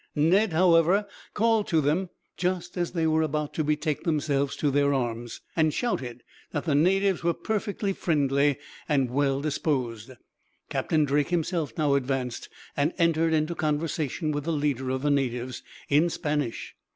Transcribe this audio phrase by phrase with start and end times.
[0.15, 1.05] Ned, however,
[1.35, 5.71] called to them just as they were about to betake themselves to their arms, and
[5.71, 8.57] shouted that the natives were perfectly friendly,
[8.89, 10.13] and well disposed.
[10.71, 15.61] Captain Drake himself now advanced, and entered into conversation with the leader of the natives,
[15.87, 16.73] in Spanish.